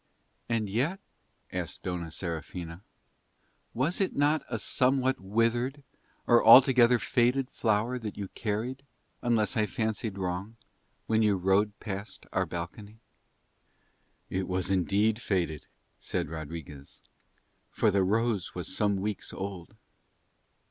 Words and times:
"And 0.49 0.67
yet," 0.67 0.99
asked 1.51 1.83
Dona 1.83 2.09
Serafina, 2.09 2.81
"was 3.75 4.01
it 4.01 4.15
not 4.15 4.41
a 4.49 4.57
somewhat 4.57 5.19
withered 5.19 5.83
or 6.25 6.43
altogether 6.43 6.97
faded 6.97 7.51
flower 7.51 7.99
that 7.99 8.17
you 8.17 8.27
carried, 8.29 8.81
unless 9.21 9.55
I 9.55 9.67
fancied 9.67 10.17
wrong, 10.17 10.55
when 11.05 11.21
you 11.21 11.37
rode 11.37 11.79
past 11.79 12.25
our 12.33 12.47
balcony?" 12.47 12.97
"It 14.27 14.47
was 14.47 14.71
indeed 14.71 15.21
faded," 15.21 15.67
said 15.99 16.29
Rodriguez, 16.29 17.03
"for 17.69 17.91
the 17.91 18.01
rose 18.03 18.55
was 18.55 18.75
some 18.75 18.95
weeks 18.95 19.31
old." 19.31 19.75